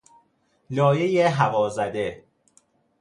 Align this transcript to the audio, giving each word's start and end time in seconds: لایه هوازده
لایه 0.69 1.29
هوازده 1.29 2.23